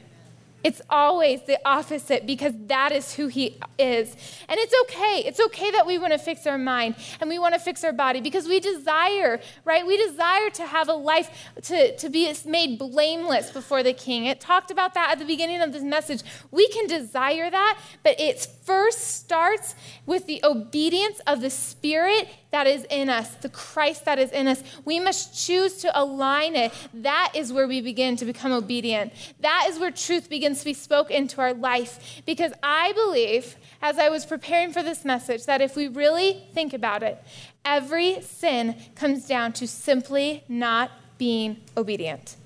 [0.63, 4.15] it's always the opposite because that is who he is.
[4.49, 5.23] And it's okay.
[5.25, 7.93] It's okay that we want to fix our mind and we want to fix our
[7.93, 9.85] body because we desire, right?
[9.85, 11.29] We desire to have a life
[11.63, 14.25] to, to be made blameless before the king.
[14.25, 16.23] It talked about that at the beginning of this message.
[16.51, 22.65] We can desire that, but it first starts with the obedience of the Spirit that
[22.65, 24.63] is in us, the Christ that is in us.
[24.85, 26.71] We must choose to align it.
[26.93, 29.11] That is where we begin to become obedient.
[29.41, 32.21] That is where truth begins to be spoke into our life.
[32.25, 36.73] Because I believe, as I was preparing for this message, that if we really think
[36.73, 37.21] about it,
[37.65, 42.37] every sin comes down to simply not being obedient.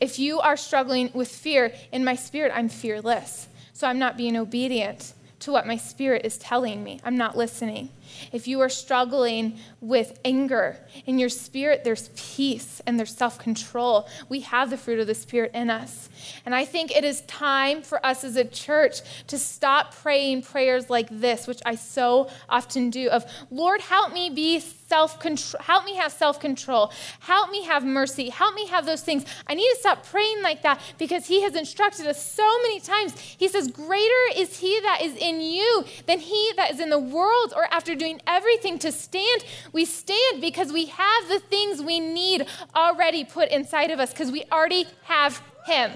[0.00, 3.48] If you are struggling with fear, in my spirit, I'm fearless.
[3.72, 7.00] So I'm not being obedient to what my spirit is telling me.
[7.04, 7.90] I'm not listening.
[8.32, 14.08] If you are struggling with anger in your spirit, there's peace and there's self control.
[14.28, 16.08] We have the fruit of the Spirit in us.
[16.44, 20.90] And I think it is time for us as a church to stop praying prayers
[20.90, 24.60] like this, which I so often do of, Lord, help me be
[24.92, 29.02] self control, help me have self control, help me have mercy, help me have those
[29.02, 29.24] things.
[29.46, 33.18] I need to stop praying like that because He has instructed us so many times.
[33.18, 36.98] He says, Greater is He that is in you than He that is in the
[36.98, 42.00] world, or after doing everything to stand, we stand because we have the things we
[42.00, 45.92] need already put inside of us because we already have Him.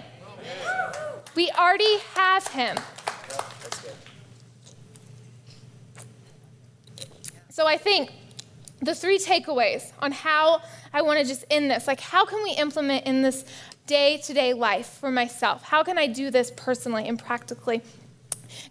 [1.34, 2.76] We already have Him.
[7.50, 8.12] So I think
[8.80, 10.60] the three takeaways on how
[10.92, 13.44] I want to just end this like, how can we implement in this
[13.88, 15.64] day to day life for myself?
[15.64, 17.82] How can I do this personally and practically?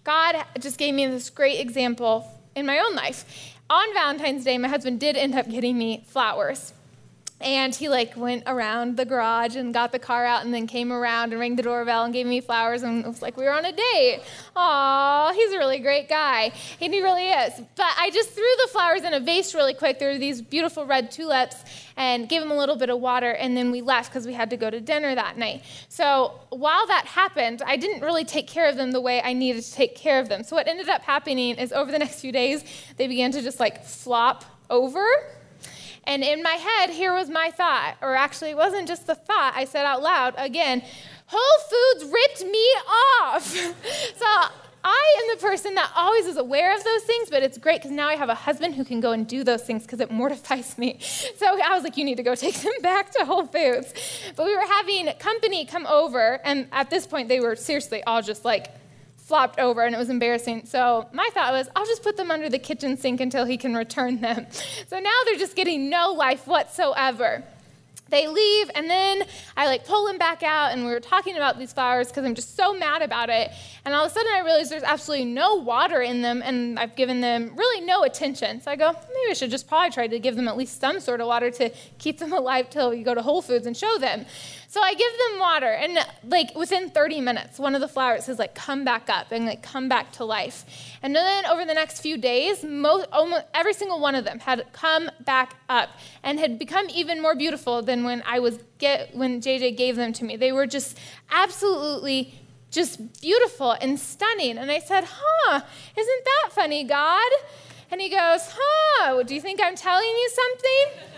[0.06, 3.54] God just gave me this great example in my own life.
[3.70, 6.74] On Valentine's Day, my husband did end up getting me flowers.
[7.42, 10.92] And he like went around the garage and got the car out and then came
[10.94, 13.52] around and rang the doorbell and gave me flowers and it was like we were
[13.52, 14.22] on a date.
[14.56, 16.54] Aw, he's a really great guy.
[16.80, 17.62] And he really is.
[17.76, 20.00] But I just threw the flowers in a vase really quick.
[20.00, 21.58] There were these beautiful red tulips
[21.98, 24.50] and gave him a little bit of water and then we left because we had
[24.52, 25.64] to go to dinner that night.
[25.90, 29.62] So while that happened, I didn't really take care of them the way I needed
[29.62, 30.46] to take care of them.
[30.46, 32.64] So what ended up happening is over the next few days,
[32.96, 35.06] they began to just like flop over
[36.08, 39.54] and in my head, here was my thought, or actually, it wasn't just the thought,
[39.56, 40.84] I said out loud again
[41.28, 42.66] Whole Foods ripped me
[43.24, 43.46] off.
[44.16, 44.26] so
[44.88, 47.90] I am the person that always is aware of those things, but it's great because
[47.90, 50.78] now I have a husband who can go and do those things because it mortifies
[50.78, 51.00] me.
[51.38, 53.94] So I was like, you need to go take them back to Whole Foods.
[54.36, 58.22] But we were having company come over, and at this point, they were seriously all
[58.22, 58.68] just like,
[59.26, 60.66] flopped over and it was embarrassing.
[60.66, 63.76] So my thought was, I'll just put them under the kitchen sink until he can
[63.76, 64.48] return them.
[64.88, 67.44] So now they're just getting no life whatsoever.
[68.10, 69.24] They leave, and then
[69.58, 72.36] I like pull them back out, and we were talking about these flowers because I'm
[72.36, 73.50] just so mad about it.
[73.84, 76.96] And all of a sudden, I realize there's absolutely no water in them, and I've
[76.96, 78.62] given them really no attention.
[78.62, 81.00] So I go, maybe I should just probably try to give them at least some
[81.00, 83.98] sort of water to keep them alive till you go to Whole Foods and show
[83.98, 84.28] them.
[84.76, 88.38] So I give them water, and like within 30 minutes, one of the flowers has
[88.38, 90.66] like come back up and like come back to life.
[91.02, 94.66] And then over the next few days, most, almost every single one of them had
[94.74, 95.92] come back up
[96.24, 100.12] and had become even more beautiful than when I was get when JJ gave them
[100.12, 100.36] to me.
[100.36, 100.98] They were just
[101.32, 102.34] absolutely
[102.70, 104.58] just beautiful and stunning.
[104.58, 105.62] And I said, "Huh?
[105.98, 107.32] Isn't that funny, God?"
[107.90, 109.24] And he goes, "Huh?
[109.24, 111.15] Do you think I'm telling you something?"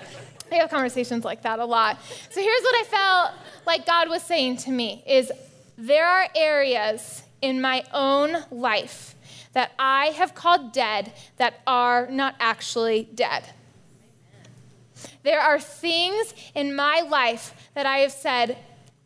[0.52, 2.00] I have conversations like that a lot.
[2.30, 3.32] So here's what I felt
[3.66, 5.32] like God was saying to me is
[5.78, 9.16] there are areas in my own life
[9.54, 13.44] that I have called dead that are not actually dead.
[15.24, 18.58] There are things in my life that I have said,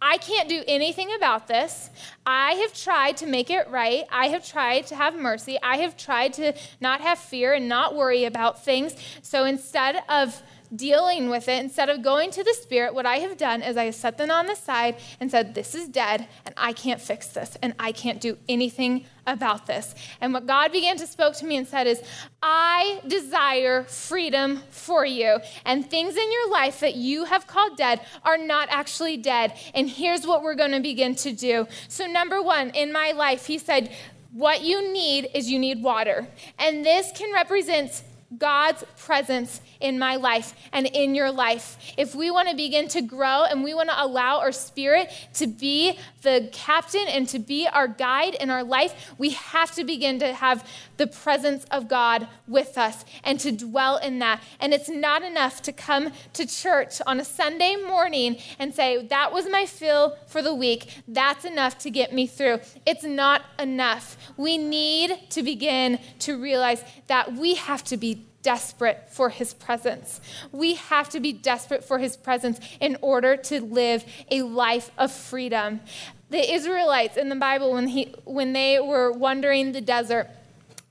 [0.01, 1.89] I can't do anything about this.
[2.25, 4.05] I have tried to make it right.
[4.11, 5.57] I have tried to have mercy.
[5.61, 8.95] I have tried to not have fear and not worry about things.
[9.21, 10.41] So instead of
[10.75, 13.85] dealing with it, instead of going to the Spirit, what I have done is I
[13.85, 17.27] have set them on the side and said, This is dead, and I can't fix
[17.27, 19.93] this, and I can't do anything about this.
[20.19, 22.01] And what God began to spoke to me and said is,
[22.41, 25.39] I desire freedom for you.
[25.65, 29.53] And things in your life that you have called dead are not actually dead.
[29.73, 31.67] And here's what we're going to begin to do.
[31.87, 33.91] So, number one, in my life, he said,
[34.33, 36.25] what you need is you need water.
[36.57, 38.01] And this can represent
[38.37, 41.77] God's presence in my life and in your life.
[41.97, 45.47] If we want to begin to grow and we want to allow our spirit to
[45.47, 50.19] be the captain and to be our guide in our life, we have to begin
[50.19, 50.67] to have
[51.01, 54.39] the presence of God with us and to dwell in that.
[54.59, 59.33] And it's not enough to come to church on a Sunday morning and say, That
[59.33, 61.01] was my fill for the week.
[61.07, 62.59] That's enough to get me through.
[62.85, 64.15] It's not enough.
[64.37, 70.21] We need to begin to realize that we have to be desperate for his presence.
[70.51, 75.11] We have to be desperate for his presence in order to live a life of
[75.11, 75.81] freedom.
[76.29, 80.29] The Israelites in the Bible, when, he, when they were wandering the desert,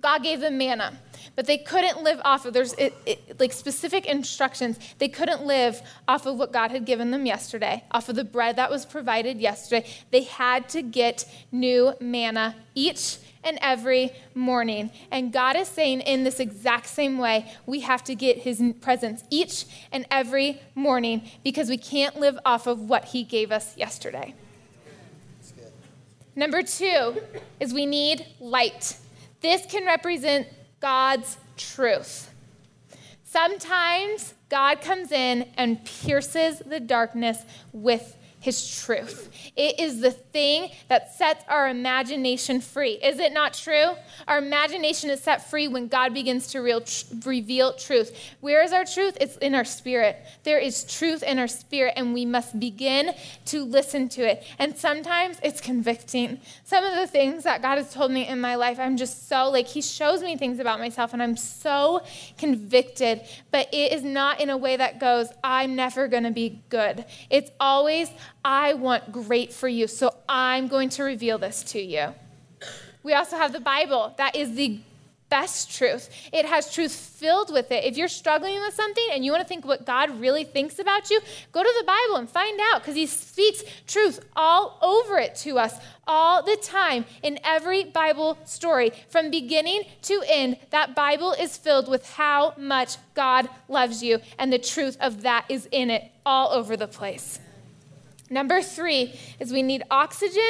[0.01, 0.98] God gave them manna
[1.36, 5.80] but they couldn't live off of there's it, it, like specific instructions they couldn't live
[6.09, 9.38] off of what god had given them yesterday off of the bread that was provided
[9.38, 14.90] yesterday they had to get new manna each and every morning.
[15.11, 19.24] And God is saying, in this exact same way, we have to get His presence
[19.30, 24.34] each and every morning because we can't live off of what He gave us yesterday.
[26.36, 27.20] Number two
[27.59, 28.96] is we need light.
[29.41, 30.47] This can represent
[30.80, 32.30] God's truth.
[33.24, 39.28] Sometimes God comes in and pierces the darkness with his truth.
[39.55, 42.93] It is the thing that sets our imagination free.
[42.93, 43.95] Is it not true?
[44.26, 46.82] Our imagination is set free when God begins to real,
[47.24, 48.16] reveal truth.
[48.41, 49.18] Where is our truth?
[49.20, 50.16] It's in our spirit.
[50.43, 53.14] There is truth in our spirit, and we must begin
[53.47, 54.45] to listen to it.
[54.59, 56.41] And sometimes it's convicting.
[56.64, 59.51] Some of the things that God has told me in my life, I'm just so
[59.51, 62.03] like, He shows me things about myself, and I'm so
[62.38, 63.20] convicted.
[63.51, 67.05] But it is not in a way that goes, I'm never going to be good.
[67.28, 68.11] It's always,
[68.45, 72.14] I want great for you, so I'm going to reveal this to you.
[73.03, 74.14] We also have the Bible.
[74.18, 74.81] That is the
[75.31, 76.11] best truth.
[76.33, 77.85] It has truth filled with it.
[77.85, 81.09] If you're struggling with something and you want to think what God really thinks about
[81.09, 81.20] you,
[81.53, 85.59] go to the Bible and find out because He speaks truth all over it to
[85.59, 85.76] us
[86.07, 88.91] all the time in every Bible story.
[89.09, 94.53] From beginning to end, that Bible is filled with how much God loves you, and
[94.53, 97.39] the truth of that is in it all over the place.
[98.31, 100.43] Number three is we need oxygen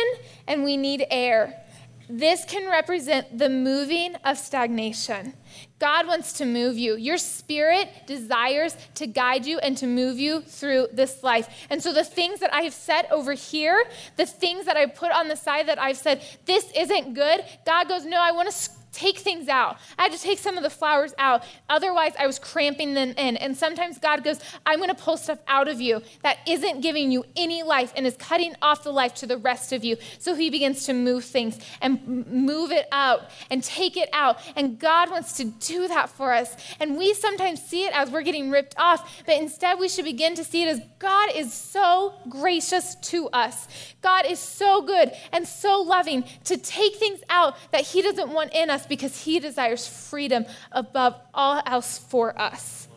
[0.46, 1.64] and we need air.
[2.12, 5.32] This can represent the moving of stagnation.
[5.78, 6.96] God wants to move you.
[6.96, 11.48] Your spirit desires to guide you and to move you through this life.
[11.70, 13.84] And so, the things that I have set over here,
[14.16, 17.88] the things that I put on the side that I've said, this isn't good, God
[17.88, 18.54] goes, No, I want to
[18.92, 19.76] take things out.
[19.98, 21.44] I had to take some of the flowers out.
[21.68, 23.36] Otherwise, I was cramping them in.
[23.36, 27.10] And sometimes God goes, I'm going to pull stuff out of you that isn't giving
[27.10, 29.96] you any life and is cutting off the life to the rest of you.
[30.18, 34.38] So he begins to move things and move it out and take it out.
[34.56, 36.56] And God wants to do that for us.
[36.80, 40.34] And we sometimes see it as we're getting ripped off, but instead we should begin
[40.34, 43.68] to see it as God is so gracious to us.
[44.02, 48.52] God is so good and so loving to take things out that he doesn't want
[48.54, 52.88] in us us because He desires freedom above all else for us.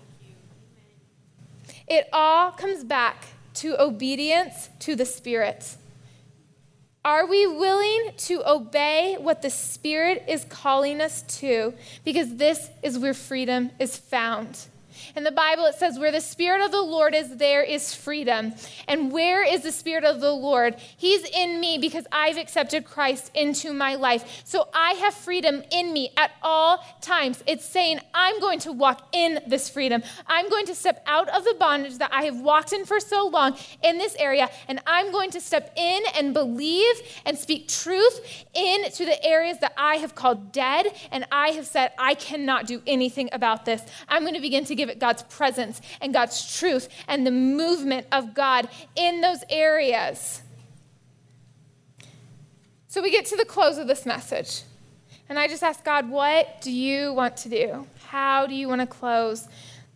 [1.88, 3.26] It all comes back
[3.56, 5.78] to obedience to the Spirit.
[7.06, 11.74] Are we willing to obey what the Spirit is calling us to?
[12.06, 14.68] Because this is where freedom is found.
[15.16, 18.54] In the Bible, it says, Where the Spirit of the Lord is, there is freedom.
[18.88, 20.76] And where is the Spirit of the Lord?
[20.98, 24.42] He's in me because I've accepted Christ into my life.
[24.46, 27.44] So I have freedom in me at all times.
[27.48, 30.04] It's saying, I'm going to walk in this freedom.
[30.28, 33.28] I'm going to step out of the bondage that I have walked in for so
[33.28, 38.46] long in this area, and I'm going to step in and believe and speak truth
[38.54, 42.82] into the areas that I have called dead, and I have said, I cannot do
[42.86, 43.82] anything about this.
[44.08, 48.08] I'm going to begin to give it God's presence and God's truth and the movement
[48.12, 50.42] of God in those areas.
[52.88, 54.62] So we get to the close of this message.
[55.28, 57.88] And I just ask God, what do you want to do?
[58.08, 59.48] How do you want to close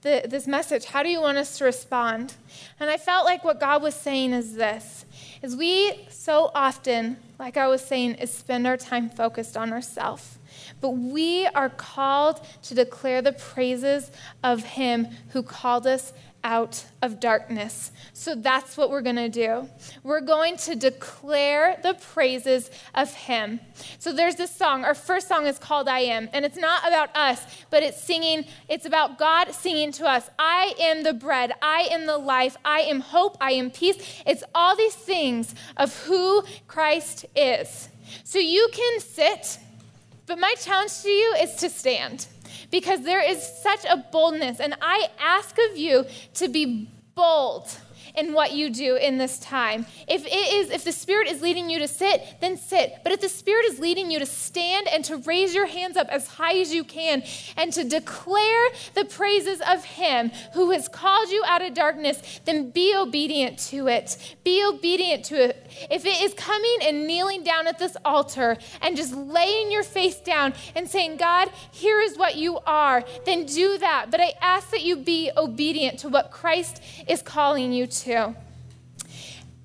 [0.01, 0.85] the, this message?
[0.85, 2.33] How do you want us to respond?
[2.79, 5.05] And I felt like what God was saying is this
[5.43, 10.36] is we so often, like I was saying, is spend our time focused on ourselves.
[10.79, 14.11] But we are called to declare the praises
[14.43, 16.13] of him who called us
[16.47, 17.91] out of darkness.
[18.13, 19.69] So that's what we're going to do.
[20.01, 23.59] We're going to declare the praises of Him.
[23.99, 24.85] So there's this song.
[24.85, 28.45] Our first song is called I Am, and it's not about us, but it's singing,
[28.69, 32.79] it's about God singing to us I am the bread, I am the life, I
[32.79, 34.21] am hope, I am peace.
[34.25, 37.89] It's all these things of who Christ is.
[38.23, 39.59] So you can sit,
[40.27, 42.27] but my challenge to you is to stand
[42.69, 44.59] because there is such a boldness.
[44.59, 46.05] And I ask of you
[46.35, 47.69] to be bold
[48.17, 49.85] in what you do in this time.
[50.07, 52.97] If it is if the spirit is leading you to sit, then sit.
[53.03, 56.07] But if the spirit is leading you to stand and to raise your hands up
[56.09, 57.23] as high as you can
[57.55, 62.71] and to declare the praises of him who has called you out of darkness, then
[62.71, 64.35] be obedient to it.
[64.43, 65.69] Be obedient to it.
[65.91, 70.19] If it is coming and kneeling down at this altar and just laying your face
[70.19, 74.09] down and saying, "God, here is what you are," then do that.
[74.09, 78.06] But I ask that you be obedient to what Christ is calling you to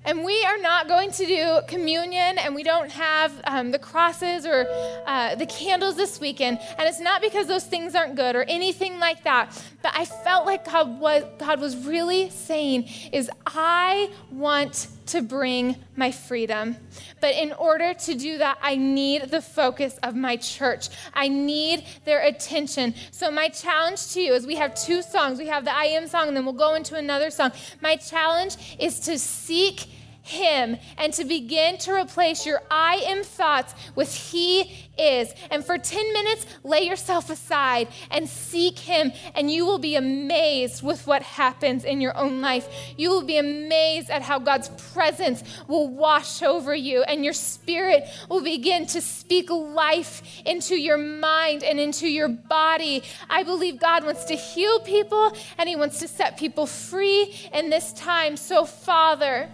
[0.05, 4.45] And we are not going to do communion, and we don't have um, the crosses
[4.45, 4.67] or
[5.05, 6.59] uh, the candles this weekend.
[6.77, 9.63] And it's not because those things aren't good or anything like that.
[9.81, 15.75] But I felt like God was, God was really saying, is I want to bring
[15.95, 16.77] my freedom.
[17.21, 20.89] But in order to do that, I need the focus of my church.
[21.13, 22.95] I need their attention.
[23.11, 25.39] So, my challenge to you is we have two songs.
[25.39, 27.51] We have the I Am song, and then we'll go into another song.
[27.81, 29.87] My challenge is to seek
[30.23, 35.33] him and to begin to replace your I am thoughts with He is.
[35.51, 40.81] And for 10 minutes, lay yourself aside and seek Him, and you will be amazed
[40.81, 42.69] with what happens in your own life.
[42.97, 48.07] You will be amazed at how God's presence will wash over you, and your spirit
[48.29, 53.03] will begin to speak life into your mind and into your body.
[53.29, 57.69] I believe God wants to heal people and He wants to set people free in
[57.69, 58.37] this time.
[58.37, 59.49] So, Father,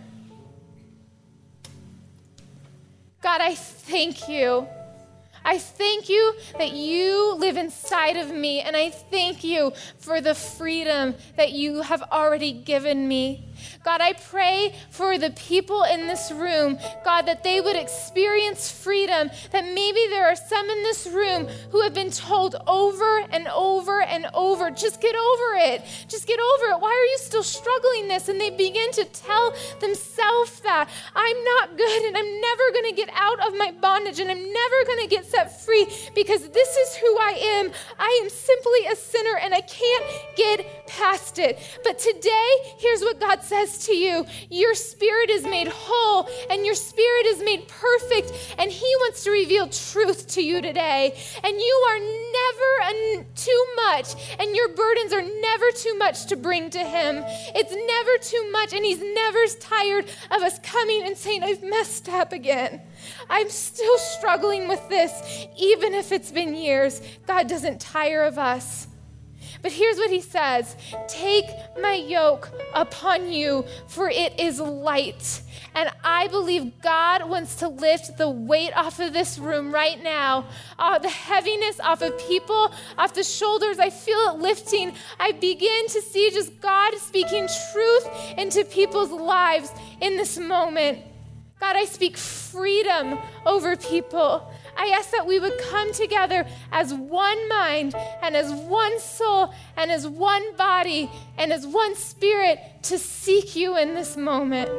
[3.22, 4.68] God, I thank you.
[5.44, 10.36] I thank you that you live inside of me, and I thank you for the
[10.36, 13.54] freedom that you have already given me.
[13.84, 19.32] God, I pray for the people in this room, God, that they would experience freedom.
[19.52, 24.02] That maybe there are some in this room who have been told over and over
[24.02, 25.86] and over, just get over it.
[26.10, 26.82] Just get over it.
[26.82, 28.28] Why are you still struggling this?
[28.28, 32.96] And they begin to tell themselves that I'm not good and I'm never going to
[32.96, 36.76] get out of my bondage and I'm never going to get set free because this
[36.76, 37.72] is who I am.
[37.98, 40.06] I am simply a sinner and I can't
[40.36, 41.60] get past it.
[41.86, 46.76] But today, here's what God says to you Your spirit is made whole and your
[46.76, 51.18] spirit is made perfect, and He wants to reveal truth to you today.
[51.44, 56.70] And you are never too much, and your burdens are never too much to bring
[56.72, 57.24] to Him.
[57.56, 62.10] It's never too much, and He's never tired of us coming and saying, I've messed
[62.10, 62.82] up again.
[63.30, 67.02] I'm still struggling with this, even if it's been years.
[67.28, 68.88] God doesn't tire of us.
[69.62, 70.76] But here's what he says
[71.08, 71.46] Take
[71.82, 75.42] my yoke upon you, for it is light.
[75.76, 80.46] And I believe God wants to lift the weight off of this room right now,
[80.78, 83.80] uh, the heaviness off of people, off the shoulders.
[83.80, 84.94] I feel it lifting.
[85.20, 88.08] I begin to see just God speaking truth
[88.38, 91.00] into people's lives in this moment.
[91.60, 94.50] God, I speak freedom over people.
[94.80, 99.92] I ask that we would come together as one mind and as one soul and
[99.92, 104.72] as one body and as one spirit to seek you in this moment.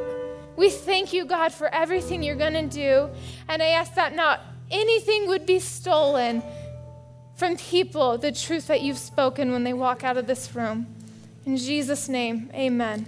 [0.57, 3.11] We thank you, God, for everything you're going to do.
[3.47, 4.41] And I ask that not
[4.71, 6.43] anything would be stolen
[7.37, 10.87] from people, the truth that you've spoken when they walk out of this room.
[11.45, 13.07] In Jesus' name, amen.